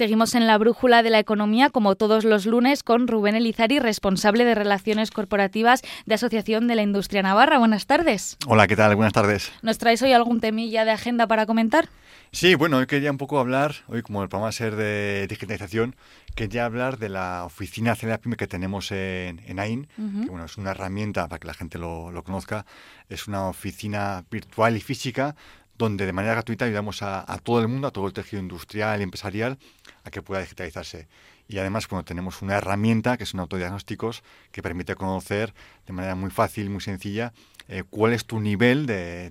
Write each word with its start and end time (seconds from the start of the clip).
Seguimos 0.00 0.34
en 0.34 0.46
la 0.46 0.56
brújula 0.56 1.02
de 1.02 1.10
la 1.10 1.18
economía, 1.18 1.68
como 1.68 1.94
todos 1.94 2.24
los 2.24 2.46
lunes, 2.46 2.82
con 2.82 3.06
Rubén 3.06 3.34
Elizari, 3.34 3.80
responsable 3.80 4.46
de 4.46 4.54
Relaciones 4.54 5.10
Corporativas 5.10 5.82
de 6.06 6.14
Asociación 6.14 6.68
de 6.68 6.74
la 6.74 6.80
Industria 6.80 7.20
Navarra. 7.20 7.58
Buenas 7.58 7.84
tardes. 7.84 8.38
Hola, 8.46 8.66
¿qué 8.66 8.76
tal? 8.76 8.96
Buenas 8.96 9.12
tardes. 9.12 9.52
¿Nos 9.60 9.76
traes 9.76 10.00
hoy 10.00 10.14
algún 10.14 10.40
temilla 10.40 10.86
de 10.86 10.92
agenda 10.92 11.26
para 11.26 11.44
comentar? 11.44 11.90
Sí, 12.32 12.54
bueno, 12.54 12.78
hoy 12.78 12.86
quería 12.86 13.10
un 13.10 13.18
poco 13.18 13.38
hablar, 13.40 13.74
hoy 13.88 14.00
como 14.00 14.22
el 14.22 14.30
programa 14.30 14.44
va 14.44 14.48
a 14.48 14.52
ser 14.52 14.74
de 14.74 15.26
digitalización, 15.28 15.96
quería 16.34 16.64
hablar 16.64 16.96
de 16.98 17.10
la 17.10 17.44
oficina 17.44 17.94
CEDAPIME 17.94 18.36
que 18.36 18.46
tenemos 18.46 18.92
en, 18.92 19.42
en 19.44 19.58
AIN, 19.58 19.88
que 19.96 20.30
bueno, 20.30 20.46
es 20.46 20.56
una 20.56 20.70
herramienta 20.70 21.28
para 21.28 21.40
que 21.40 21.46
la 21.46 21.54
gente 21.54 21.76
lo, 21.76 22.10
lo 22.10 22.22
conozca, 22.22 22.64
es 23.10 23.28
una 23.28 23.48
oficina 23.48 24.24
virtual 24.30 24.76
y 24.76 24.80
física 24.80 25.34
donde 25.80 26.04
de 26.04 26.12
manera 26.12 26.34
gratuita 26.34 26.66
ayudamos 26.66 27.02
a, 27.02 27.24
todo 27.42 27.60
el 27.62 27.66
mundo, 27.66 27.88
a 27.88 27.90
todo 27.90 28.06
el 28.06 28.12
tejido 28.12 28.42
industrial 28.42 29.00
y 29.00 29.02
empresarial, 29.02 29.58
a 30.04 30.10
que 30.10 30.20
pueda 30.20 30.42
digitalizarse. 30.42 31.08
Y 31.48 31.58
además, 31.58 31.88
bueno, 31.88 32.04
tenemos 32.04 32.42
una 32.42 32.58
herramienta 32.58 33.16
que 33.16 33.24
son 33.24 33.40
autodiagnósticos 33.40 34.22
que 34.52 34.62
permite 34.62 34.94
conocer 34.94 35.54
de 35.86 35.92
manera 35.94 36.14
muy 36.14 36.30
fácil, 36.30 36.68
muy 36.68 36.82
sencilla, 36.82 37.32
eh, 37.66 37.82
cuál 37.88 38.12
es 38.12 38.26
tu 38.26 38.40
nivel 38.40 38.84
de, 38.84 39.30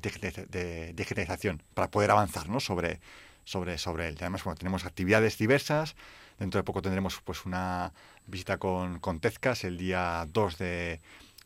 digitalización 0.95 1.61
para 1.75 1.91
poder 1.91 2.09
avanzar 2.09 2.49
¿no? 2.49 2.59
sobre, 2.59 2.99
sobre, 3.43 3.77
sobre 3.77 4.07
él. 4.07 4.15
Y 4.19 4.23
además, 4.23 4.43
bueno, 4.43 4.57
tenemos 4.57 4.85
actividades 4.85 5.37
diversas. 5.37 5.95
Dentro 6.39 6.59
de 6.59 6.63
poco 6.63 6.81
tendremos 6.81 7.21
pues 7.23 7.45
una 7.45 7.93
visita 8.25 8.57
con, 8.57 8.99
con 8.99 9.19
Tezcas 9.19 9.63
el 9.65 9.77
día 9.77 10.25
2 10.33 10.57
de, 10.57 10.99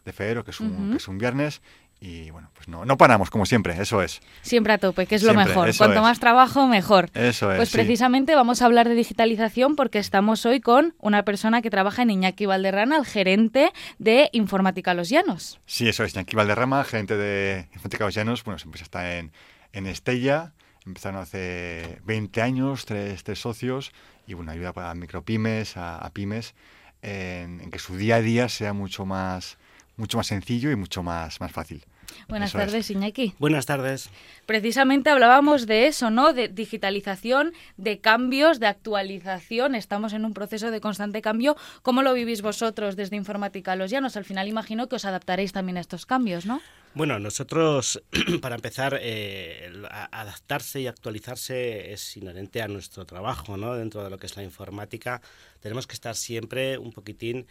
febrero, 0.06 0.46
que 0.46 0.52
es, 0.52 0.62
un, 0.62 0.92
que 0.92 0.98
es 0.98 1.08
un 1.10 1.18
viernes, 1.18 1.62
y 2.06 2.32
bueno, 2.32 2.52
pues 2.54 2.68
no, 2.68 2.84
no 2.84 2.98
paramos, 2.98 3.30
como 3.30 3.46
siempre, 3.46 3.82
eso 3.82 4.02
es. 4.02 4.20
Siempre 4.42 4.74
a 4.74 4.78
tope, 4.78 5.06
que 5.06 5.16
es 5.16 5.24
lo 5.24 5.34
mejor. 5.34 5.74
Cuanto 5.78 6.02
más 6.02 6.20
trabajo, 6.20 6.68
mejor. 6.68 7.10
Eso 7.14 7.50
es. 7.50 7.56
Pues 7.56 7.72
precisamente 7.72 8.36
vamos 8.36 8.62
a 8.62 8.66
hablar 8.66 8.90
de 8.90 8.96
digitalización 8.96 9.78
porque 9.78 10.00
estamos 10.00 10.46
hoy 10.46 10.60
con 10.60 10.96
una 11.00 11.24
persona 11.24 11.62
que 11.62 11.70
trabaja 11.70 12.02
en 12.02 12.10
Iñaki 12.10 12.46
Valderrama, 12.46 12.98
el 12.98 13.06
gerente 13.06 13.72
de 14.00 14.30
Informática 14.34 14.94
Los 14.94 15.08
Llanos. 15.08 15.62
Sí, 15.66 15.88
eso 15.88 16.04
es, 16.04 16.14
Iñaki 16.14 16.36
Valderrama, 16.36 16.84
gerente 16.84 17.16
de 17.16 17.70
Informática 17.72 18.04
Los 18.04 18.16
Llanos. 18.16 18.44
Bueno, 18.44 18.60
su 18.60 18.68
empresa 18.68 18.84
está 18.84 19.18
en, 19.18 19.32
en 19.72 19.88
Estella, 19.88 20.52
empezaron 20.86 21.22
hace 21.22 22.02
20 22.04 22.42
años, 22.42 22.86
tres, 22.86 23.24
tres 23.24 23.40
socios, 23.40 23.94
y 24.28 24.34
bueno, 24.34 24.52
ayuda 24.52 24.74
para 24.74 24.94
micropymes, 24.94 25.78
a, 25.78 26.12
pymes, 26.14 26.54
en, 27.02 27.62
en, 27.62 27.72
que 27.72 27.80
su 27.80 27.96
día 27.96 28.18
a 28.18 28.22
día 28.22 28.50
sea 28.50 28.74
mucho 28.74 29.06
más, 29.06 29.58
mucho 29.96 30.18
más 30.18 30.28
sencillo 30.28 30.70
y 30.70 30.76
mucho 30.76 31.02
más, 31.02 31.40
más 31.40 31.54
fácil. 31.54 31.86
Buenas 32.28 32.54
tardes, 32.54 32.90
Iñaki. 32.90 33.34
Buenas 33.40 33.66
tardes. 33.66 34.10
Precisamente 34.46 35.10
hablábamos 35.10 35.68
de 35.68 35.88
eso, 35.88 36.10
¿no? 36.10 36.34
De 36.34 36.48
digitalización, 36.48 37.54
de 37.78 38.00
cambios, 38.00 38.60
de 38.60 38.68
actualización. 38.68 39.76
Estamos 39.76 40.14
en 40.14 40.26
un 40.26 40.34
proceso 40.34 40.72
de 40.72 40.82
constante 40.82 41.22
cambio. 41.22 41.56
¿Cómo 41.82 42.02
lo 42.02 42.14
vivís 42.14 42.42
vosotros 42.42 42.96
desde 42.96 43.16
Informática 43.16 43.76
Los 43.76 43.92
Llanos? 43.92 44.18
Al 44.18 44.26
final 44.26 44.48
imagino 44.48 44.88
que 44.88 44.96
os 44.96 45.06
adaptaréis 45.06 45.54
también 45.54 45.78
a 45.78 45.82
estos 45.82 46.06
cambios, 46.06 46.46
¿no? 46.46 46.62
Bueno, 46.96 47.18
nosotros, 47.18 48.04
para 48.42 48.56
empezar, 48.56 49.00
eh, 49.02 49.72
adaptarse 50.12 50.82
y 50.82 50.88
actualizarse 50.88 51.92
es 51.92 52.18
inherente 52.18 52.62
a 52.62 52.68
nuestro 52.68 53.06
trabajo, 53.06 53.58
¿no? 53.58 53.74
Dentro 53.74 54.04
de 54.04 54.12
lo 54.12 54.20
que 54.20 54.28
es 54.28 54.38
la 54.38 54.44
informática, 54.44 55.22
tenemos 55.60 55.88
que 55.88 55.94
estar 55.94 56.16
siempre 56.16 56.78
un 56.78 56.92
poquitín 56.92 57.48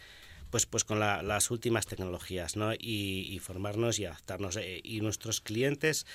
pues, 0.53 0.67
pues 0.67 0.83
con 0.83 0.99
las 0.99 1.49
últimas 1.49 1.87
tecnologías, 1.87 2.55
¿no? 2.57 2.73
Y, 2.75 3.39
formarnos 3.41 3.97
y 3.97 4.05
adaptarnos. 4.05 4.55
Eh, 4.57 4.81
y 4.83 5.01
nuestros 5.01 5.41
clientes, 5.41 6.05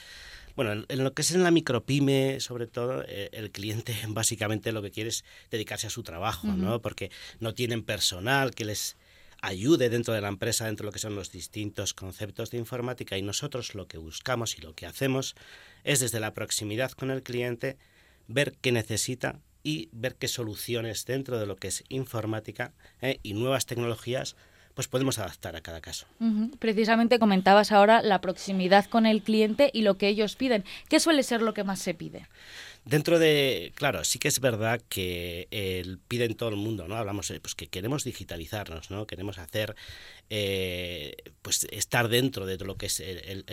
bueno, 0.54 0.84
en, 0.88 1.02
lo 1.02 1.12
que 1.12 1.22
es 1.22 1.32
en 1.32 1.42
la 1.42 1.50
micropyme, 1.50 2.38
sobre 2.38 2.68
todo, 2.68 3.02
eh, 3.08 3.30
el 3.32 3.50
cliente 3.50 3.96
básicamente 4.06 4.70
lo 4.70 4.80
que 4.80 4.92
quiere 4.92 5.10
es 5.10 5.24
dedicarse 5.50 5.88
a 5.88 5.90
su 5.90 6.04
trabajo, 6.04 6.46
¿no? 6.46 6.80
Porque 6.80 7.10
no 7.40 7.52
tienen 7.52 7.82
personal 7.82 8.54
que 8.54 8.64
les 8.64 8.96
ayude 9.42 9.88
dentro 9.88 10.14
de 10.14 10.20
la 10.20 10.28
empresa, 10.28 10.66
dentro 10.66 10.84
de 10.84 10.90
lo 10.90 10.92
que 10.92 11.00
son 11.00 11.16
los 11.16 11.32
distintos 11.32 11.92
conceptos 11.92 12.52
de 12.52 12.58
informática 12.58 13.18
y 13.18 13.22
nosotros 13.22 13.74
lo 13.74 13.88
que 13.88 13.98
buscamos 13.98 14.56
y 14.56 14.60
lo 14.60 14.72
que 14.72 14.86
hacemos 14.86 15.34
es 15.82 15.98
desde 15.98 16.20
la 16.20 16.32
proximidad 16.32 16.92
con 16.92 17.10
el 17.10 17.24
cliente 17.24 17.76
ver 18.28 18.54
qué 18.60 18.70
necesita 18.70 19.40
y 19.62 19.88
ver 19.92 20.16
qué 20.16 20.28
soluciones 20.28 21.04
dentro 21.04 21.38
de 21.38 21.46
lo 21.46 21.56
que 21.56 21.68
es 21.68 21.84
informática 21.88 22.72
eh, 23.00 23.18
y 23.22 23.34
nuevas 23.34 23.66
tecnologías 23.66 24.36
pues 24.78 24.86
podemos 24.86 25.18
adaptar 25.18 25.56
a 25.56 25.60
cada 25.60 25.80
caso. 25.80 26.06
Precisamente 26.60 27.18
comentabas 27.18 27.72
ahora 27.72 28.00
la 28.00 28.20
proximidad 28.20 28.86
con 28.86 29.06
el 29.06 29.24
cliente 29.24 29.72
y 29.74 29.82
lo 29.82 29.98
que 29.98 30.06
ellos 30.06 30.36
piden. 30.36 30.62
¿Qué 30.88 31.00
suele 31.00 31.24
ser 31.24 31.42
lo 31.42 31.52
que 31.52 31.64
más 31.64 31.80
se 31.80 31.94
pide? 31.94 32.28
Dentro 32.84 33.18
de, 33.18 33.72
claro, 33.74 34.04
sí 34.04 34.20
que 34.20 34.28
es 34.28 34.38
verdad 34.38 34.80
que 34.88 35.48
el 35.50 35.98
piden 35.98 36.36
todo 36.36 36.50
el 36.50 36.56
mundo, 36.58 36.86
¿no? 36.86 36.94
Hablamos, 36.94 37.32
pues 37.42 37.56
que 37.56 37.66
queremos 37.66 38.04
digitalizarnos, 38.04 38.88
¿no? 38.92 39.04
Queremos 39.08 39.38
hacer, 39.38 39.74
eh, 40.30 41.16
pues 41.42 41.66
estar 41.72 42.06
dentro 42.06 42.46
de 42.46 42.56
lo 42.58 42.76
que 42.76 42.86
es 42.86 43.00
el, 43.00 43.44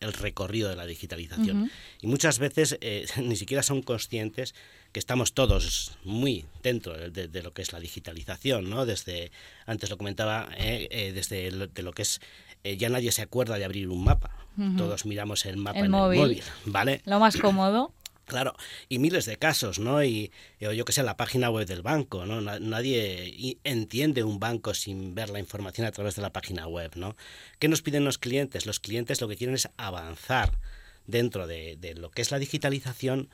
el 0.00 0.12
recorrido 0.12 0.68
de 0.68 0.76
la 0.76 0.86
digitalización. 0.86 1.70
Y 2.00 2.06
muchas 2.06 2.38
veces 2.38 2.78
eh, 2.80 3.06
ni 3.22 3.36
siquiera 3.36 3.62
son 3.62 3.82
conscientes 3.82 4.54
que 4.96 5.00
estamos 5.00 5.34
todos 5.34 5.92
muy 6.04 6.46
dentro 6.62 6.94
de, 7.10 7.42
lo 7.42 7.52
que 7.52 7.60
es 7.60 7.74
la 7.74 7.80
digitalización, 7.80 8.70
¿no? 8.70 8.86
Desde, 8.86 9.30
antes 9.66 9.90
lo 9.90 9.98
comentaba, 9.98 10.48
eh, 10.56 10.88
eh, 10.90 11.12
desde 11.12 11.50
lo, 11.50 11.66
de 11.66 11.82
lo 11.82 11.92
que 11.92 12.00
es, 12.00 12.18
ya 12.64 12.88
nadie 12.88 13.12
se 13.12 13.20
acuerda 13.20 13.58
de 13.58 13.66
abrir 13.66 13.90
un 13.90 14.02
mapa. 14.02 14.30
Todos 14.78 15.04
miramos 15.04 15.44
el 15.44 15.58
mapa 15.58 15.80
en 15.80 15.84
el 15.84 15.90
móvil, 15.90 16.42
¿vale? 16.64 17.02
Lo 17.04 17.20
más 17.20 17.36
cómodo. 17.36 17.92
Claro, 18.24 18.56
y 18.88 18.98
miles 18.98 19.24
de 19.24 19.36
casos, 19.36 19.78
¿no? 19.78 20.02
Y, 20.02 20.32
yo 20.58 20.84
que 20.84 20.92
sé, 20.92 21.04
la 21.04 21.16
página 21.16 21.48
web 21.48 21.64
del 21.64 21.82
banco, 21.82 22.26
¿no? 22.26 22.40
Nadie 22.40 23.58
entiende 23.62 24.24
un 24.24 24.40
banco 24.40 24.74
sin 24.74 25.14
ver 25.14 25.30
la 25.30 25.38
información 25.38 25.86
a 25.86 25.92
través 25.92 26.16
de 26.16 26.22
la 26.22 26.32
página 26.32 26.66
web, 26.66 26.90
¿no? 26.96 27.16
¿Qué 27.60 27.68
nos 27.68 27.82
piden 27.82 28.04
los 28.04 28.18
clientes? 28.18 28.66
Los 28.66 28.80
clientes 28.80 29.20
lo 29.20 29.28
que 29.28 29.36
quieren 29.36 29.54
es 29.54 29.68
avanzar 29.76 30.58
dentro 31.06 31.46
de, 31.46 31.94
lo 31.96 32.10
que 32.10 32.22
es 32.22 32.30
la 32.30 32.38
digitalización, 32.38 33.28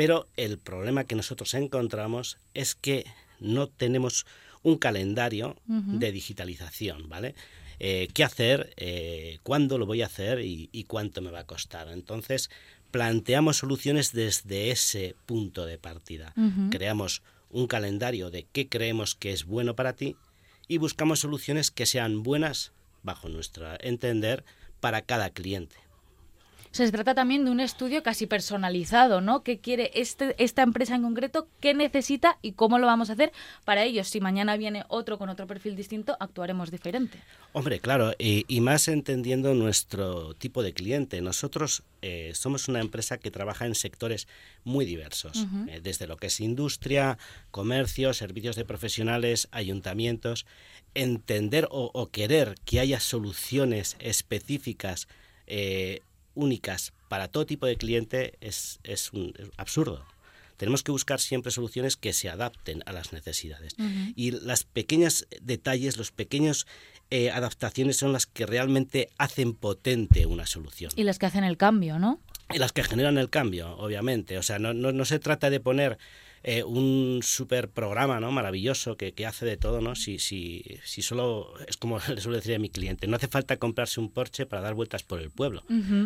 pero 0.00 0.28
el 0.38 0.56
problema 0.56 1.04
que 1.04 1.14
nosotros 1.14 1.52
encontramos 1.52 2.38
es 2.54 2.74
que 2.74 3.04
no 3.38 3.66
tenemos 3.68 4.24
un 4.62 4.78
calendario 4.78 5.58
de 5.66 6.10
digitalización, 6.10 7.10
¿vale? 7.10 7.34
Eh, 7.80 8.08
¿Qué 8.14 8.24
hacer? 8.24 8.72
Eh, 8.78 9.40
¿Cuándo 9.42 9.76
lo 9.76 9.84
voy 9.84 10.00
a 10.00 10.06
hacer? 10.06 10.40
Y, 10.40 10.70
y 10.72 10.84
cuánto 10.84 11.20
me 11.20 11.30
va 11.30 11.40
a 11.40 11.46
costar? 11.46 11.88
Entonces, 11.88 12.48
planteamos 12.90 13.58
soluciones 13.58 14.14
desde 14.14 14.70
ese 14.70 15.16
punto 15.26 15.66
de 15.66 15.76
partida. 15.76 16.32
Creamos 16.70 17.20
un 17.50 17.66
calendario 17.66 18.30
de 18.30 18.46
qué 18.50 18.70
creemos 18.70 19.14
que 19.14 19.32
es 19.32 19.44
bueno 19.44 19.76
para 19.76 19.96
ti 19.96 20.16
y 20.66 20.78
buscamos 20.78 21.20
soluciones 21.20 21.70
que 21.70 21.84
sean 21.84 22.22
buenas, 22.22 22.72
bajo 23.02 23.28
nuestro 23.28 23.68
entender, 23.82 24.44
para 24.80 25.02
cada 25.02 25.28
cliente 25.28 25.76
se 26.72 26.90
trata 26.92 27.14
también 27.14 27.44
de 27.44 27.50
un 27.50 27.58
estudio 27.58 28.02
casi 28.02 28.26
personalizado, 28.26 29.20
¿no? 29.20 29.42
¿Qué 29.42 29.58
quiere 29.58 29.90
este, 29.94 30.36
esta 30.38 30.62
empresa 30.62 30.94
en 30.94 31.02
concreto? 31.02 31.48
¿Qué 31.60 31.74
necesita 31.74 32.38
y 32.42 32.52
cómo 32.52 32.78
lo 32.78 32.86
vamos 32.86 33.10
a 33.10 33.14
hacer? 33.14 33.32
Para 33.64 33.82
ellos, 33.82 34.08
si 34.08 34.20
mañana 34.20 34.56
viene 34.56 34.84
otro 34.88 35.18
con 35.18 35.28
otro 35.28 35.48
perfil 35.48 35.74
distinto, 35.74 36.16
actuaremos 36.20 36.70
diferente. 36.70 37.18
Hombre, 37.52 37.80
claro, 37.80 38.12
y, 38.18 38.60
más 38.60 38.86
entendiendo 38.86 39.54
nuestro 39.54 40.34
tipo 40.34 40.62
de 40.62 40.72
cliente. 40.72 41.20
Nosotros 41.20 41.82
eh, 42.02 42.32
somos 42.34 42.68
una 42.68 42.80
empresa 42.80 43.18
que 43.18 43.32
trabaja 43.32 43.66
en 43.66 43.74
sectores 43.74 44.28
muy 44.62 44.84
diversos, 44.84 45.46
eh, 45.68 45.80
desde 45.82 46.06
lo 46.06 46.18
que 46.18 46.28
es 46.28 46.40
industria, 46.40 47.18
comercio, 47.50 48.14
servicios 48.14 48.54
de 48.54 48.64
profesionales, 48.64 49.48
ayuntamientos. 49.50 50.46
Entender 50.94 51.68
o, 51.70 52.08
querer 52.10 52.56
que 52.64 52.80
haya 52.80 52.98
soluciones 52.98 53.96
específicas 54.00 55.06
eh, 55.46 56.02
únicas 56.34 56.92
para 57.08 57.28
todo 57.28 57.46
tipo 57.46 57.66
de 57.66 57.76
cliente 57.76 58.34
es, 58.40 58.80
es, 58.84 59.12
un, 59.12 59.34
absurdo. 59.56 60.04
Tenemos 60.56 60.82
que 60.82 60.92
buscar 60.92 61.20
siempre 61.20 61.50
soluciones 61.50 61.96
que 61.96 62.12
se 62.12 62.28
adapten 62.28 62.82
a 62.84 62.92
las 62.92 63.12
necesidades. 63.12 63.74
Y 64.14 64.32
las 64.32 64.64
pequeñas 64.64 65.26
detalles, 65.40 65.96
los 65.96 66.12
pequeños 66.12 66.66
eh, 67.10 67.30
adaptaciones 67.30 67.96
son 67.96 68.12
las 68.12 68.26
que 68.26 68.44
realmente 68.44 69.08
hacen 69.16 69.54
potente 69.54 70.26
una 70.26 70.44
solución. 70.46 70.92
Y 70.96 71.04
las 71.04 71.18
que 71.18 71.26
hacen 71.26 71.44
el 71.44 71.56
cambio, 71.56 71.98
¿no? 71.98 72.20
Y 72.52 72.58
las 72.58 72.72
que 72.72 72.84
generan 72.84 73.16
el 73.16 73.30
cambio, 73.30 73.74
obviamente. 73.78 74.36
O 74.36 74.42
sea, 74.42 74.58
no, 74.58 74.74
no, 74.74 74.92
no 74.92 75.04
se 75.06 75.18
trata 75.18 75.48
de 75.48 75.60
poner 75.60 75.98
eh, 76.42 76.64
un 76.64 77.20
super 77.22 77.68
programa 77.68 78.18
¿no? 78.18 78.32
maravilloso 78.32 78.96
que, 78.96 79.12
que, 79.12 79.26
hace 79.26 79.44
de 79.44 79.58
todo, 79.58 79.80
¿no? 79.80 79.94
Si, 79.94 80.18
si, 80.18 80.64
si 80.84 81.02
solo, 81.02 81.52
es 81.68 81.76
como 81.76 81.98
le 82.08 82.20
suelo 82.20 82.36
decir 82.36 82.54
a 82.54 82.58
mi 82.58 82.70
cliente, 82.70 83.06
no 83.06 83.16
hace 83.16 83.28
falta 83.28 83.58
comprarse 83.58 84.00
un 84.00 84.10
Porsche 84.10 84.46
para 84.46 84.62
dar 84.62 84.74
vueltas 84.74 85.02
por 85.02 85.20
el 85.20 85.30
pueblo. 85.30 85.62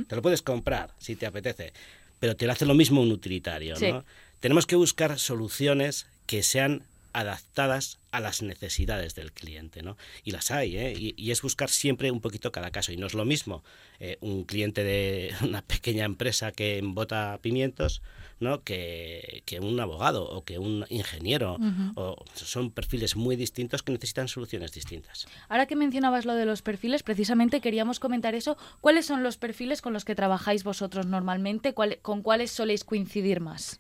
Te 0.09 0.17
lo 0.17 0.23
puedes 0.23 0.43
comprar 0.43 0.91
si 0.99 1.15
te 1.15 1.27
apetece, 1.27 1.73
pero 2.19 2.35
te 2.35 2.47
lo 2.47 2.53
hace 2.53 2.67
lo 2.67 2.75
mismo 2.75 3.01
un 3.01 3.13
utilitario. 3.13 3.77
¿no? 3.79 4.05
Tenemos 4.41 4.67
que 4.67 4.77
buscar 4.77 5.19
soluciones 5.19 6.07
que 6.27 6.43
sean 6.43 6.83
adaptadas 7.15 8.01
a 8.11 8.21
las 8.21 8.43
necesidades 8.43 9.15
del 9.15 9.33
cliente, 9.33 9.83
¿no? 9.83 9.97
Y 10.25 10.33
las 10.33 10.51
hay, 10.51 10.77
¿eh? 10.77 10.95
Y, 10.97 11.31
es 11.31 11.43
buscar 11.43 11.71
siempre 11.71 12.11
un 12.11 12.21
poquito 12.21 12.53
cada 12.53 12.71
caso. 12.71 12.93
Y 12.93 12.97
no 12.97 13.07
es 13.07 13.15
lo 13.15 13.25
mismo 13.25 13.65
eh, 13.99 14.19
un 14.21 14.45
cliente 14.45 14.85
de 14.85 15.33
una 15.43 15.63
pequeña 15.63 16.05
empresa 16.05 16.53
que 16.53 16.79
embota 16.79 17.39
pimientos, 17.41 18.03
¿no? 18.41 18.63
Que, 18.63 19.43
que 19.47 19.61
un 19.61 19.79
abogado 19.81 20.29
o 20.29 20.45
que 20.45 20.59
un 20.59 20.85
ingeniero. 20.91 21.57
o, 21.95 22.25
son 22.35 22.71
perfiles 22.71 23.17
muy 23.17 23.37
distintos 23.37 23.83
que 23.83 23.93
necesitan 23.93 24.29
soluciones 24.29 24.73
distintas. 24.73 25.27
Ahora 25.49 25.67
que 25.67 25.77
mencionabas 25.77 26.25
lo 26.25 26.35
de 26.35 26.47
los 26.47 26.63
perfiles, 26.63 27.03
precisamente 27.03 27.61
queríamos 27.61 28.01
comentar 28.01 28.35
eso. 28.35 28.57
¿Cuáles 28.81 29.07
son 29.07 29.23
los 29.23 29.37
perfiles 29.37 29.83
con 29.83 29.93
los 29.93 30.05
que 30.05 30.15
trabajáis 30.15 30.65
vosotros 30.65 31.07
normalmente? 31.07 31.75
¿Con 31.75 32.23
cuáles 32.23 32.51
soléis 32.51 32.85
coincidir 32.85 33.41
más? 33.41 33.79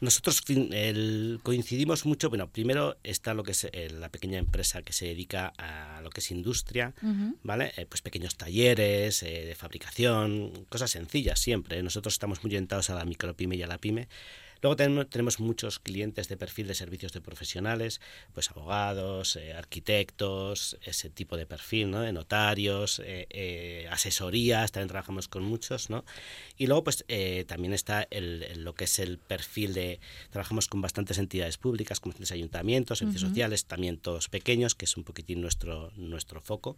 Nosotros 0.00 0.42
coincidimos 1.42 2.04
mucho, 2.04 2.28
bueno, 2.28 2.50
primero 2.50 2.96
está 3.02 3.34
lo 3.34 3.42
que 3.42 3.52
es 3.52 3.64
eh, 3.72 3.88
la 3.90 4.10
pequeña 4.10 4.38
empresa 4.38 4.82
que 4.82 4.92
se 4.92 5.06
dedica 5.06 5.52
a 5.56 6.00
lo 6.02 6.10
que 6.10 6.20
es 6.20 6.30
industria, 6.30 6.94
¿vale? 7.42 7.72
Eh, 7.76 7.86
pues 7.86 8.02
pequeños 8.02 8.36
talleres 8.36 9.22
eh, 9.22 9.44
de 9.46 9.54
fabricación, 9.54 10.66
cosas 10.68 10.90
sencillas 10.90 11.40
siempre. 11.40 11.82
Nosotros 11.82 12.14
estamos 12.14 12.42
muy 12.42 12.50
orientados 12.50 12.90
a 12.90 12.94
la 12.94 13.04
micropyme 13.04 13.56
y 13.56 13.62
a 13.62 13.66
la 13.66 13.78
pyme, 13.78 14.08
Luego 14.62 14.76
tenemos, 14.76 15.40
muchos 15.40 15.78
clientes 15.78 16.28
de 16.28 16.36
perfil 16.36 16.66
de 16.66 16.74
servicios 16.74 17.12
de 17.12 17.20
profesionales, 17.20 18.00
pues 18.32 18.50
abogados, 18.50 19.36
eh, 19.36 19.52
arquitectos, 19.52 20.78
ese 20.82 21.10
tipo 21.10 21.36
de 21.36 21.46
perfil, 21.46 21.90
¿no? 21.90 22.00
De 22.00 22.12
notarios, 22.12 23.00
eh, 23.04 23.26
eh, 23.30 23.88
asesorías, 23.90 24.72
también 24.72 24.88
trabajamos 24.88 25.28
con 25.28 25.42
muchos, 25.42 25.90
¿no? 25.90 26.04
Y 26.56 26.66
luego 26.66 26.84
pues 26.84 27.04
también 27.46 27.72
está 27.72 28.06
el, 28.10 28.64
lo 28.64 28.74
que 28.74 28.84
es 28.84 28.98
el 28.98 29.18
perfil 29.18 29.74
de, 29.74 30.00
trabajamos 30.30 30.68
con 30.68 30.80
bastantes 30.80 31.18
entidades 31.18 31.58
públicas, 31.58 32.00
como 32.00 32.14
ayuntamientos, 32.30 32.98
servicios 32.98 33.28
sociales, 33.28 33.66
también 33.66 33.98
todos 33.98 34.28
pequeños, 34.28 34.74
que 34.74 34.86
es 34.86 34.96
un 34.96 35.04
poquitín 35.04 35.40
nuestro, 35.40 35.92
nuestro 35.96 36.40
foco. 36.40 36.76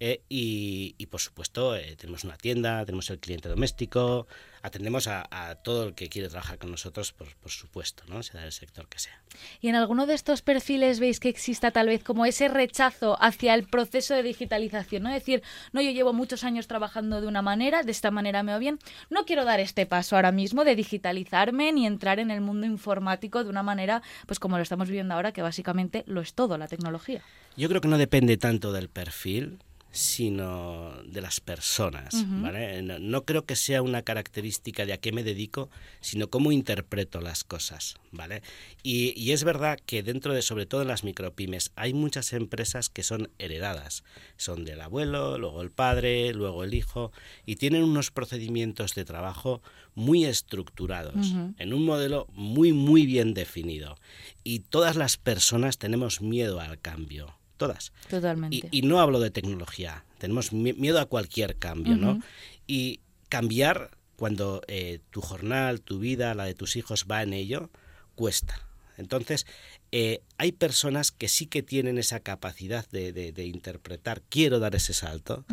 Eh, 0.00 0.22
y, 0.28 1.06
por 1.06 1.20
supuesto, 1.20 1.76
eh, 1.76 1.94
tenemos 1.96 2.24
una 2.24 2.36
tienda, 2.36 2.84
tenemos 2.84 3.08
el 3.10 3.20
cliente 3.20 3.48
doméstico, 3.48 4.26
atendemos 4.62 5.06
a, 5.06 5.54
todo 5.62 5.84
el 5.84 5.94
que 5.94 6.08
quiere 6.08 6.28
trabajar 6.28 6.58
con 6.58 6.70
nosotros, 6.70 7.12
por, 7.12 7.28
supuesto, 7.50 8.02
¿no? 8.08 8.22
sea 8.22 8.40
del 8.40 8.52
sector 8.52 8.88
que 8.88 8.98
sea. 8.98 9.20
¿Y 9.60 9.68
en 9.68 9.76
alguno 9.76 10.06
de 10.06 10.14
estos 10.14 10.42
perfiles 10.42 10.98
veis 10.98 11.20
que 11.20 11.28
exista 11.28 11.70
tal 11.70 11.86
vez 11.88 12.02
como 12.02 12.26
ese 12.26 12.48
rechazo 12.48 13.16
hacia 13.22 13.54
el 13.54 13.64
proceso 13.64 14.14
de 14.14 14.22
digitalización? 14.22 15.04
¿no? 15.04 15.08
Es 15.10 15.16
decir, 15.16 15.42
no, 15.72 15.80
yo 15.80 15.90
llevo 15.90 16.12
muchos 16.12 16.42
años 16.44 16.66
trabajando 16.66 17.20
de 17.20 17.26
una 17.26 17.42
manera, 17.42 17.82
de 17.82 17.92
esta 17.92 18.10
manera 18.10 18.42
me 18.42 18.52
va 18.52 18.58
bien, 18.58 18.78
no 19.10 19.24
quiero 19.24 19.44
dar 19.44 19.60
este 19.60 19.86
paso 19.86 20.16
ahora 20.16 20.32
mismo 20.32 20.64
de 20.64 20.76
digitalizarme 20.76 21.72
ni 21.72 21.86
entrar 21.86 22.18
en 22.18 22.30
el 22.30 22.40
mundo 22.40 22.66
informático 22.66 23.44
de 23.44 23.50
una 23.50 23.62
manera, 23.62 24.02
pues 24.26 24.38
como 24.38 24.56
lo 24.56 24.62
estamos 24.62 24.88
viviendo 24.88 25.14
ahora, 25.14 25.32
que 25.32 25.42
básicamente 25.42 26.04
lo 26.06 26.20
es 26.20 26.34
todo, 26.34 26.58
la 26.58 26.68
tecnología. 26.68 27.22
Yo 27.56 27.68
creo 27.68 27.80
que 27.80 27.88
no 27.88 27.98
depende 27.98 28.36
tanto 28.36 28.72
del 28.72 28.88
perfil, 28.88 29.58
sino 29.92 30.90
de 31.04 31.20
las 31.20 31.40
personas. 31.40 32.24
¿vale? 32.26 32.82
no, 32.82 33.24
creo 33.24 33.44
que 33.44 33.56
sea 33.56 33.82
una 33.82 34.02
característica 34.02 34.86
de 34.86 34.94
a 34.94 34.96
qué 34.96 35.12
me 35.12 35.22
dedico, 35.22 35.68
sino 36.00 36.28
cómo 36.28 36.50
interpreto 36.50 37.20
las 37.20 37.44
cosas. 37.44 37.96
¿vale? 38.10 38.42
Y, 38.82 39.30
es 39.32 39.44
verdad 39.44 39.78
que 39.84 40.02
dentro 40.02 40.32
de, 40.32 40.40
sobre 40.40 40.64
todo 40.64 40.82
en 40.82 40.88
las 40.88 41.04
micropymes, 41.04 41.72
hay 41.76 41.92
muchas 41.92 42.32
empresas 42.32 42.88
que 42.88 43.02
son 43.02 43.30
heredadas. 43.38 44.02
Son 44.38 44.64
del 44.64 44.80
abuelo, 44.80 45.36
luego 45.38 45.60
el 45.60 45.70
padre, 45.70 46.32
luego 46.32 46.64
el 46.64 46.72
hijo, 46.72 47.12
y 47.44 47.56
tienen 47.56 47.84
unos 47.84 48.10
procedimientos 48.10 48.94
de 48.94 49.04
trabajo 49.04 49.62
muy 49.94 50.24
estructurados, 50.24 51.34
en 51.58 51.74
un 51.74 51.84
modelo 51.84 52.26
muy, 52.32 52.72
muy 52.72 53.04
bien 53.04 53.34
definido. 53.34 53.98
Y 54.42 54.60
todas 54.60 54.96
las 54.96 55.18
personas 55.18 55.76
tenemos 55.76 56.22
miedo 56.22 56.60
al 56.60 56.80
cambio 56.80 57.41
todas. 57.56 57.92
Totalmente. 58.08 58.68
Y, 58.70 58.82
no 58.82 59.00
hablo 59.00 59.20
de 59.20 59.30
tecnología, 59.30 60.04
tenemos 60.18 60.52
miedo 60.52 61.00
a 61.00 61.06
cualquier 61.06 61.56
cambio, 61.56 61.96
¿no? 61.96 62.20
Y 62.66 63.00
cambiar 63.28 63.90
cuando 64.16 64.62
eh, 64.68 65.00
tu 65.10 65.20
jornal, 65.20 65.80
tu 65.80 65.98
vida, 65.98 66.34
la 66.34 66.44
de 66.44 66.54
tus 66.54 66.76
hijos 66.76 67.06
va 67.10 67.22
en 67.22 67.32
ello, 67.32 67.70
cuesta. 68.14 68.66
Entonces, 68.98 69.46
eh, 69.90 70.22
hay 70.38 70.52
personas 70.52 71.10
que 71.10 71.28
sí 71.28 71.46
que 71.46 71.62
tienen 71.62 71.98
esa 71.98 72.20
capacidad 72.20 72.88
de, 72.90 73.32
interpretar, 73.44 74.22
quiero 74.28 74.58
dar 74.58 74.74
ese 74.74 74.92
salto, 74.92 75.44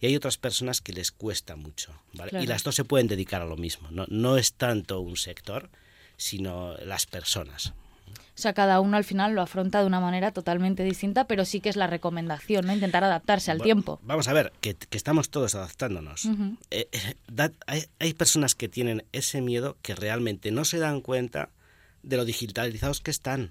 y 0.00 0.06
hay 0.06 0.16
otras 0.16 0.36
personas 0.36 0.80
que 0.80 0.92
les 0.92 1.10
cuesta 1.10 1.56
mucho. 1.56 1.92
Y 2.32 2.46
las 2.46 2.64
dos 2.64 2.74
se 2.74 2.84
pueden 2.84 3.06
dedicar 3.06 3.40
a 3.40 3.46
lo 3.46 3.56
mismo. 3.56 3.90
No, 3.90 4.04
no 4.08 4.36
es 4.36 4.52
tanto 4.52 5.00
un 5.00 5.16
sector, 5.16 5.70
sino 6.16 6.76
las 6.78 7.06
personas. 7.06 7.72
O 8.38 8.40
sea, 8.40 8.52
cada 8.52 8.78
uno 8.78 8.96
al 8.96 9.02
final 9.02 9.34
lo 9.34 9.42
afronta 9.42 9.80
de 9.80 9.86
una 9.86 9.98
manera 9.98 10.30
totalmente 10.30 10.84
distinta, 10.84 11.26
pero 11.26 11.44
sí 11.44 11.60
que 11.60 11.70
es 11.70 11.74
la 11.74 11.88
recomendación, 11.88 12.66
¿no? 12.66 12.72
Intentar 12.72 13.02
adaptarse 13.02 13.50
al 13.50 13.60
tiempo. 13.60 13.98
Vamos 14.04 14.28
a 14.28 14.32
ver, 14.32 14.52
que, 14.60 14.76
estamos 14.92 15.28
todos 15.28 15.56
adaptándonos. 15.56 16.26
Eh, 16.70 16.88
eh, 16.92 17.50
hay, 17.66 17.86
hay 17.98 18.14
personas 18.14 18.54
que 18.54 18.68
tienen 18.68 19.02
ese 19.10 19.40
miedo 19.40 19.76
que 19.82 19.96
realmente 19.96 20.52
no 20.52 20.64
se 20.64 20.78
dan 20.78 21.00
cuenta 21.00 21.48
de 22.04 22.16
lo 22.16 22.24
digitalizados 22.24 23.00
que 23.00 23.10
están 23.10 23.50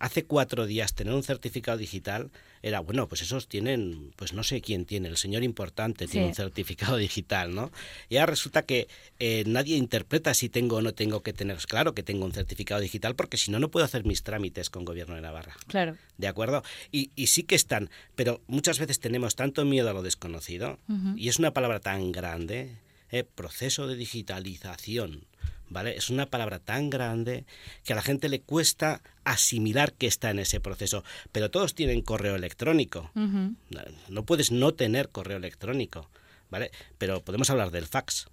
hace 0.00 0.24
cuatro 0.24 0.66
días 0.66 0.94
tener 0.94 1.14
un 1.14 1.22
certificado 1.22 1.78
digital 1.78 2.30
era, 2.62 2.80
bueno, 2.80 3.06
pues 3.06 3.22
esos 3.22 3.48
tienen, 3.48 4.12
pues 4.16 4.32
no 4.32 4.42
sé 4.42 4.60
quién 4.60 4.84
tiene, 4.86 5.08
el 5.08 5.16
señor 5.16 5.44
importante 5.44 6.06
tiene 6.06 6.28
un 6.28 6.34
certificado 6.34 6.96
digital, 6.96 7.54
¿no? 7.54 7.70
Y 8.08 8.16
ahora 8.16 8.30
resulta 8.30 8.62
que 8.62 8.88
eh, 9.18 9.44
nadie 9.46 9.76
interpreta 9.76 10.34
si 10.34 10.48
tengo 10.48 10.76
o 10.76 10.82
no 10.82 10.92
tengo 10.92 11.22
que 11.22 11.32
tener, 11.32 11.58
claro 11.58 11.94
que 11.94 12.02
tengo 12.02 12.24
un 12.24 12.32
certificado 12.32 12.80
digital 12.80 13.14
porque 13.14 13.36
si 13.36 13.50
no, 13.50 13.58
no 13.60 13.70
puedo 13.70 13.84
hacer 13.84 14.04
mis 14.04 14.22
trámites 14.22 14.70
con 14.70 14.84
Gobierno 14.84 15.14
de 15.14 15.20
Navarra. 15.20 15.54
Claro. 15.68 15.96
¿De 16.16 16.26
acuerdo? 16.26 16.62
Y, 16.90 17.10
sí 17.26 17.44
que 17.44 17.54
están, 17.54 17.90
pero 18.16 18.40
muchas 18.48 18.78
veces 18.78 18.98
tenemos 18.98 19.36
tanto 19.36 19.64
miedo 19.64 19.88
a 19.88 19.92
lo 19.92 20.02
desconocido 20.02 20.78
y 21.14 21.28
es 21.28 21.38
una 21.38 21.52
palabra 21.52 21.78
tan 21.78 22.10
grande, 22.10 22.74
¿eh? 23.10 23.24
proceso 23.24 23.86
de 23.86 23.94
digitalización 23.94 25.29
¿vale? 25.70 25.96
Es 25.96 26.10
una 26.10 26.26
palabra 26.26 26.58
tan 26.58 26.90
grande 26.90 27.46
que 27.84 27.94
a 27.94 27.96
la 27.96 28.02
gente 28.02 28.28
le 28.28 28.42
cuesta 28.42 29.00
asimilar 29.24 29.94
que 29.94 30.06
está 30.06 30.30
en 30.30 30.40
ese 30.40 30.60
proceso. 30.60 31.02
Pero 31.32 31.50
todos 31.50 31.74
tienen 31.74 32.02
correo 32.02 32.34
electrónico. 32.34 33.10
No 33.14 34.24
puedes 34.26 34.50
no 34.52 34.74
tener 34.74 35.08
correo 35.08 35.38
electrónico, 35.38 36.10
¿vale? 36.50 36.70
Pero 36.98 37.22
podemos 37.22 37.48
hablar 37.48 37.70
del 37.70 37.86
fax. 37.86 38.28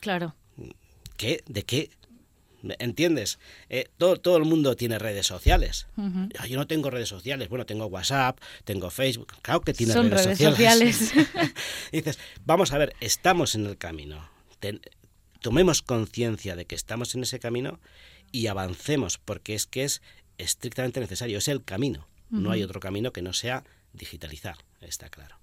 Claro. 0.00 0.34
¿Qué? 1.16 1.42
¿De 1.46 1.62
qué? 1.62 1.90
¿Entiendes? 2.80 3.38
Eh, 3.68 3.88
todo, 3.98 4.16
todo, 4.16 4.36
el 4.36 4.44
mundo 4.44 4.74
tiene 4.74 4.98
redes 4.98 5.26
sociales. 5.26 5.86
Yo 6.48 6.56
no 6.56 6.66
tengo 6.66 6.90
redes 6.90 7.08
sociales. 7.08 7.48
Bueno, 7.48 7.66
tengo 7.66 7.86
WhatsApp, 7.86 8.40
tengo 8.64 8.90
Facebook. 8.90 9.34
Claro 9.42 9.60
que 9.60 9.74
tiene 9.74 9.94
redes, 9.94 10.24
redes, 10.24 10.38
sociales. 10.38 11.12
dices, 11.92 12.18
vamos 12.44 12.72
a 12.72 12.78
ver, 12.78 12.96
estamos 13.00 13.54
en 13.54 13.66
el 13.66 13.78
camino 13.78 14.28
tomemos 15.40 15.82
conciencia 15.82 16.56
de 16.56 16.66
que 16.66 16.74
estamos 16.74 17.14
en 17.14 17.22
ese 17.22 17.38
camino 17.38 17.80
y 18.32 18.46
avancemos, 18.46 19.18
porque 19.18 19.54
es 19.54 19.66
que 19.66 19.84
es 19.84 20.02
estrictamente 20.38 21.00
necesario, 21.00 21.38
es 21.38 21.48
el 21.48 21.64
camino. 21.64 22.06
No 22.30 22.50
hay 22.50 22.62
otro 22.62 22.78
camino 22.78 23.10
que 23.10 23.22
no 23.22 23.32
sea 23.32 23.64
digitalizar, 23.94 24.56
está 24.82 25.08
claro. 25.08 25.38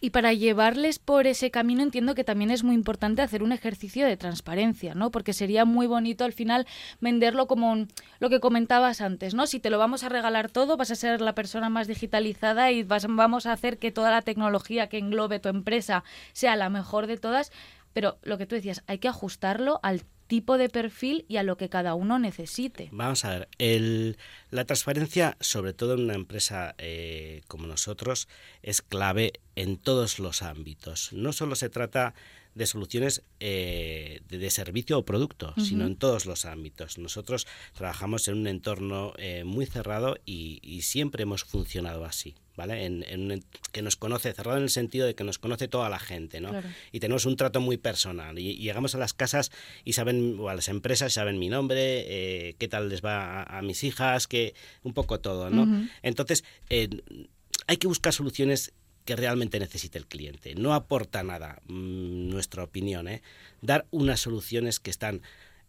Y 0.00 0.10
para 0.10 0.32
llevarles 0.32 0.98
por 0.98 1.26
ese 1.26 1.50
camino 1.50 1.82
entiendo 1.82 2.14
que 2.14 2.24
también 2.24 2.50
es 2.50 2.62
muy 2.62 2.74
importante 2.74 3.22
hacer 3.22 3.42
un 3.42 3.52
ejercicio 3.52 4.06
de 4.06 4.16
transparencia, 4.16 4.94
¿no? 4.94 5.10
Porque 5.10 5.32
sería 5.32 5.64
muy 5.64 5.86
bonito 5.86 6.24
al 6.24 6.32
final 6.32 6.66
venderlo 7.00 7.46
como 7.46 7.86
lo 8.20 8.30
que 8.30 8.40
comentabas 8.40 9.00
antes, 9.00 9.34
¿no? 9.34 9.46
Si 9.46 9.58
te 9.58 9.70
lo 9.70 9.78
vamos 9.78 10.04
a 10.04 10.08
regalar 10.08 10.50
todo, 10.50 10.76
vas 10.76 10.90
a 10.90 10.94
ser 10.96 11.20
la 11.20 11.34
persona 11.34 11.68
más 11.70 11.86
digitalizada 11.86 12.70
y 12.70 12.82
vamos 12.82 13.46
a 13.46 13.52
hacer 13.52 13.78
que 13.78 13.90
toda 13.90 14.10
la 14.10 14.22
tecnología 14.22 14.88
que 14.88 14.98
englobe 14.98 15.40
tu 15.40 15.48
empresa 15.48 16.04
sea 16.32 16.56
la 16.56 16.68
mejor 16.68 17.06
de 17.06 17.16
todas, 17.16 17.50
pero 17.96 18.18
lo 18.24 18.36
que 18.36 18.44
tú 18.44 18.54
decías, 18.54 18.82
hay 18.86 18.98
que 18.98 19.08
ajustarlo 19.08 19.80
al 19.82 20.04
tipo 20.26 20.58
de 20.58 20.68
perfil 20.68 21.24
y 21.28 21.38
a 21.38 21.42
lo 21.42 21.56
que 21.56 21.70
cada 21.70 21.94
uno 21.94 22.18
necesite. 22.18 22.90
Vamos 22.92 23.24
a 23.24 23.30
ver, 23.30 23.48
el, 23.56 24.18
la 24.50 24.66
transparencia, 24.66 25.38
sobre 25.40 25.72
todo 25.72 25.94
en 25.94 26.00
una 26.00 26.12
empresa 26.12 26.74
eh, 26.76 27.40
como 27.48 27.66
nosotros, 27.66 28.28
es 28.62 28.82
clave 28.82 29.32
en 29.54 29.78
todos 29.78 30.18
los 30.18 30.42
ámbitos. 30.42 31.14
No 31.14 31.32
solo 31.32 31.54
se 31.54 31.70
trata 31.70 32.12
de 32.54 32.66
soluciones 32.66 33.22
eh, 33.40 34.20
de, 34.28 34.50
servicio 34.50 34.98
o 34.98 35.06
producto, 35.06 35.54
sino 35.56 35.86
en 35.86 35.96
todos 35.96 36.26
los 36.26 36.44
ámbitos. 36.44 36.98
Nosotros 36.98 37.46
trabajamos 37.72 38.28
en 38.28 38.36
un 38.36 38.46
entorno 38.46 39.14
eh, 39.16 39.44
muy 39.44 39.64
cerrado 39.64 40.18
y, 40.26 40.82
siempre 40.82 41.22
hemos 41.22 41.44
funcionado 41.44 42.04
así. 42.04 42.34
¿Vale? 42.56 42.86
En, 42.86 43.44
que 43.72 43.82
nos 43.82 43.96
conoce, 43.96 44.32
cerrado 44.32 44.56
en 44.56 44.62
el 44.64 44.70
sentido 44.70 45.06
de 45.06 45.14
que 45.14 45.24
nos 45.24 45.38
conoce 45.38 45.68
toda 45.68 45.90
la 45.90 45.98
gente, 45.98 46.40
¿no? 46.40 46.52
Y 46.90 47.00
tenemos 47.00 47.26
un 47.26 47.36
trato 47.36 47.60
muy 47.60 47.76
personal. 47.76 48.38
Y, 48.38 48.56
llegamos 48.56 48.94
a 48.94 48.98
las 48.98 49.12
casas 49.12 49.52
y 49.84 49.92
saben, 49.92 50.38
o 50.40 50.48
a 50.48 50.54
las 50.54 50.68
empresas, 50.68 51.12
saben 51.12 51.38
mi 51.38 51.50
nombre, 51.50 51.78
eh, 51.78 52.54
qué 52.58 52.66
tal 52.68 52.88
les 52.88 53.04
va 53.04 53.42
a, 53.42 53.60
mis 53.60 53.84
hijas, 53.84 54.26
que 54.26 54.54
un 54.82 54.94
poco 54.94 55.20
todo, 55.20 55.50
¿no? 55.50 55.86
Entonces, 56.02 56.44
hay 56.70 57.76
que 57.76 57.86
buscar 57.86 58.12
soluciones 58.12 58.72
que 59.06 59.16
realmente 59.16 59.58
necesite 59.58 59.96
el 59.96 60.06
cliente. 60.06 60.54
No 60.54 60.74
aporta 60.74 61.22
nada, 61.22 61.62
mm, 61.68 62.28
nuestra 62.28 62.64
opinión, 62.64 63.08
¿eh? 63.08 63.22
dar 63.62 63.86
unas 63.90 64.20
soluciones 64.20 64.80
que 64.80 64.90
están 64.90 65.22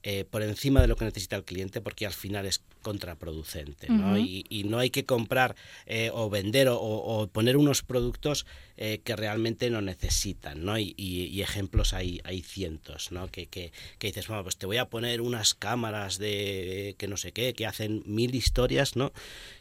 eh, 0.03 0.25
por 0.25 0.41
encima 0.41 0.82
de 0.82 0.88
lo 0.88 0.96
que 0.96 1.06
necesita 1.06 1.36
el 1.36 1.44
cliente, 1.44 1.79
porque 1.79 2.06
al 2.06 2.13
final 2.13 2.46
es 2.46 2.62
contraproducente. 2.81 3.88
¿no? 3.89 4.17
y, 4.17 4.63
no 4.67 4.79
hay 4.79 4.89
que 4.89 5.05
comprar 5.05 5.55
eh, 5.86 6.10
o 6.13 6.29
vender 6.29 6.67
o, 6.69 7.29
poner 7.31 7.57
unos 7.57 7.84
productos 7.84 8.46
eh, 8.75 9.00
que 9.03 9.15
realmente 9.15 9.69
no 9.69 9.81
necesitan. 9.81 10.65
¿no? 10.65 10.77
Y, 10.77 11.41
ejemplos 11.41 11.93
hay, 11.93 12.19
hay 12.24 12.41
cientos, 12.41 13.12
¿no? 13.12 13.27
que, 13.27 13.48
que, 13.48 13.72
que, 14.00 14.07
dices, 14.07 14.27
bueno, 14.27 14.43
pues 14.43 14.57
te 14.57 14.65
voy 14.65 14.77
a 14.77 14.86
poner 14.86 15.22
unas 15.22 15.53
cámaras 15.53 16.17
de 16.17 16.96
que 16.98 17.07
no 17.07 17.17
sé 17.17 17.31
qué, 17.31 17.53
que 17.53 17.65
hacen 17.65 18.03
mil 18.05 18.36
historias, 18.36 18.96
¿no? 18.96 19.13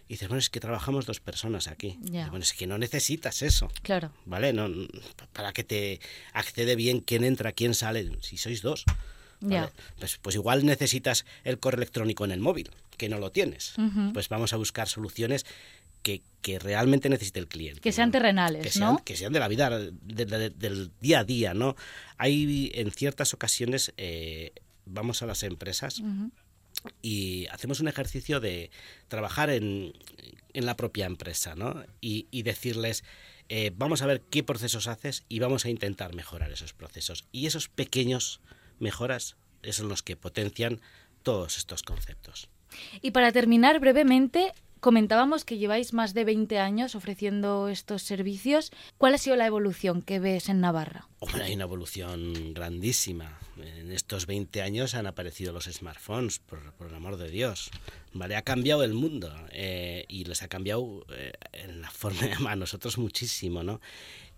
Y 0.09 0.15
dices, 0.15 0.29
bueno, 0.29 0.39
es 0.39 0.51
que 0.51 0.61
trabajamos 0.61 1.05
dos 1.05 1.21
personas 1.21 1.67
aquí. 1.67 1.99
Bueno, 2.01 2.39
es 2.39 2.53
que 2.53 2.67
no 2.67 2.79
necesitas 2.79 3.43
eso. 3.43 3.69
Claro. 3.83 4.13
¿Vale? 4.25 4.53
No, 4.53 4.69
para 5.33 5.53
que 5.53 5.65
te 5.65 6.01
accede 6.33 6.77
bien 6.77 7.01
quién 7.01 7.25
entra, 7.25 7.53
quién 7.53 7.75
sale, 7.75 8.11
si 8.21 8.37
sois 8.37 8.63
dos. 8.63 8.85
Pues, 9.99 10.19
pues, 10.21 10.35
igual 10.35 10.65
necesitas 10.65 11.25
el 11.45 11.59
correo 11.59 11.79
electrónico 11.79 12.25
en 12.25 12.33
el 12.33 12.41
móvil, 12.41 12.71
que 12.97 13.09
no 13.09 13.19
lo 13.19 13.31
tienes. 13.33 13.75
Pues 14.13 14.29
vamos 14.29 14.53
a 14.53 14.57
buscar 14.57 14.89
soluciones 14.89 15.47
que, 16.03 16.23
que, 16.41 16.59
realmente 16.59 17.09
necesite 17.09 17.41
el 17.41 17.49
cliente. 17.49 17.81
Que 17.81 17.93
sean 17.93 18.11
terrenales, 18.11 18.63
que 18.63 18.71
sean, 18.71 18.99
Que 18.99 19.17
sean 19.17 19.33
de 19.33 19.41
la 19.41 19.49
vida, 19.49 19.71
del 19.71 20.93
día 21.01 21.21
a 21.21 21.25
día, 21.25 21.55
¿no? 21.55 21.77
Hay 22.17 22.71
en 22.75 22.91
ciertas 22.93 23.35
ocasiones, 23.35 23.93
eh, 23.97 24.53
vamos 24.85 25.23
a 25.23 25.27
las 25.27 25.43
empresas 25.43 26.03
y 27.03 27.47
hacemos 27.49 27.81
un 27.81 27.89
ejercicio 27.89 28.39
de 28.39 28.71
trabajar 29.09 29.51
en, 29.51 29.93
en 30.53 30.67
la 30.67 30.77
propia 30.77 31.07
empresa, 31.07 31.55
¿no? 31.57 31.83
Y, 32.01 32.29
y 32.31 32.43
decirles, 32.43 33.03
eh, 33.49 33.73
vamos 33.77 34.03
a 34.03 34.07
ver 34.07 34.23
qué 34.23 34.43
procesos 34.43 34.89
haces 34.89 35.25
y 35.29 35.39
vamos 35.39 35.65
a 35.65 35.71
intentar 35.71 36.15
mejorar 36.15 36.51
esos 36.51 36.73
procesos. 36.73 37.27
Y 37.33 37.47
esos 37.47 37.69
pequeños 37.69 38.41
mejoras 38.79 39.37
son 39.71 39.89
los 39.89 40.03
que 40.03 40.17
potencian 40.17 40.81
todos 41.23 41.57
estos 41.57 41.83
conceptos. 41.83 42.49
Y 43.01 43.11
para 43.11 43.33
terminar 43.33 43.81
brevemente, 43.81 44.53
comentábamos 44.81 45.45
que 45.45 45.59
lleváis 45.59 45.93
más 45.93 46.15
de 46.15 46.25
20 46.25 46.59
años 46.59 46.95
ofreciendo 46.95 47.69
estos 47.69 48.03
servicios. 48.03 48.73
¿Cuál 48.99 49.15
ha 49.15 49.19
sido 49.19 49.37
la 49.37 49.47
evolución 49.47 50.03
que 50.03 50.19
ves 50.19 50.49
en 50.49 50.61
Navarra? 50.61 51.09
Hombre, 51.19 51.45
hay 51.45 51.55
una 51.55 51.65
evolución 51.65 52.55
grandísima. 52.55 53.39
En 53.57 53.91
estos 53.91 54.27
20 54.27 54.63
años 54.63 54.95
han 54.95 55.07
aparecido 55.07 55.53
los 55.53 55.65
smartphones, 55.65 56.39
por, 56.39 56.61
el 56.87 56.95
amor 56.95 57.17
de 57.17 57.31
Dios. 57.31 57.71
¿Vale? 58.13 58.37
Ha 58.37 58.43
cambiado 58.43 58.83
el 58.83 58.95
mundo 58.95 59.33
eh, 59.51 60.05
y 60.09 60.25
les 60.25 60.43
ha 60.43 60.49
cambiado 60.49 61.05
eh, 61.11 61.33
en 61.53 61.81
la 61.81 61.91
forma 61.91 62.21
a 62.51 62.57
nosotros 62.57 62.99
muchísimo, 62.99 63.63
¿no? 63.63 63.81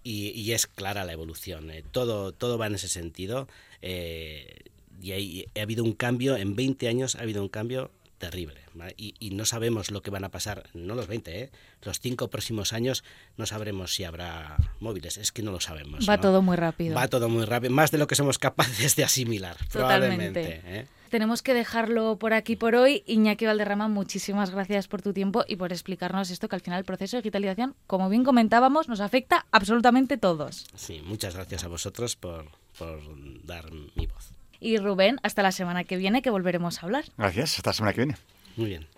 Y, 0.05 0.53
es 0.53 0.67
clara 0.67 1.05
la 1.05 1.13
evolución. 1.13 1.71
Eh. 1.71 1.85
Todo, 1.91 2.33
todo 2.33 2.57
va 2.57 2.69
en 2.69 2.77
ese 2.77 2.89
sentido. 2.89 3.47
y 3.83 5.45
ha 5.55 5.63
habido 5.63 5.85
un 5.85 5.93
cambio, 5.93 6.37
en 6.37 6.57
20 6.57 6.89
años 6.89 7.15
ha 7.17 7.23
habido 7.23 7.43
un 7.43 7.49
cambio 7.49 7.91
terrible. 8.19 8.61
Y, 8.97 9.31
no 9.31 9.45
sabemos 9.45 9.91
lo 9.91 10.03
que 10.03 10.11
van 10.11 10.25
a 10.25 10.31
pasar, 10.31 10.69
no 10.75 10.95
los 10.95 11.07
20, 11.07 11.41
¿eh? 11.41 11.51
los 11.83 12.01
cinco 12.01 12.29
próximos 12.29 12.73
años 12.73 13.05
no 13.37 13.47
sabremos 13.47 13.95
si 13.95 14.05
habrá 14.05 14.57
móviles, 14.81 15.17
es 15.17 15.33
que 15.33 15.43
no 15.43 15.53
lo 15.53 15.61
sabemos. 15.61 16.09
Va 16.09 16.21
todo 16.21 16.43
muy 16.43 16.57
rápido. 16.57 16.95
Va 16.95 17.09
todo 17.09 17.29
muy 17.29 17.45
rápido, 17.45 17.73
más 17.73 17.91
de 17.91 17.99
lo 17.99 18.07
que 18.07 18.15
somos 18.15 18.39
capaces 18.39 18.97
de 18.97 19.05
asimilar, 19.05 19.57
probablemente. 19.73 20.61
¿eh? 20.65 20.87
Tenemos 21.11 21.43
que 21.43 21.55
dejarlo 21.55 22.19
por 22.19 22.35
aquí 22.35 22.57
por 22.57 22.75
hoy. 22.75 23.03
Iñaki 23.07 23.47
Valderrama, 23.47 23.89
muchísimas 23.89 24.51
gracias 24.51 24.89
por 24.89 25.01
tu 25.01 25.13
tiempo 25.13 25.45
y 25.49 25.57
por 25.57 25.73
explicarnos 25.73 26.31
esto, 26.31 26.49
que 26.49 26.57
al 26.57 26.61
final 26.61 26.81
el 26.81 26.85
proceso 26.85 27.17
de 27.17 27.23
digitalización, 27.23 27.75
como 27.87 28.11
bien 28.11 28.25
comentábamos, 28.25 28.89
nos 28.89 29.01
afecta 29.01 29.47
absolutamente 29.51 30.19
todos. 30.19 30.67
Sí, 30.75 31.01
muchas 31.05 31.35
gracias 31.35 31.65
a 31.65 31.69
vosotros 31.69 32.17
por, 32.17 32.47
por 32.79 33.01
dar 33.45 33.71
mi 33.73 34.07
voz. 34.07 34.38
Y 34.61 34.79
Rubén, 34.79 35.19
hasta 35.23 35.43
la 35.43 35.53
semana 35.53 35.85
que 35.85 35.97
viene 35.97 36.23
que 36.23 36.31
volveremos 36.31 36.83
a 36.83 36.87
hablar. 36.87 37.05
Gracias, 37.17 37.57
hasta 37.57 37.71
la 37.71 37.75
semana 37.75 37.93
que 37.93 38.01
viene. 38.01 38.17
Muy 38.57 38.67
bien. 38.67 38.87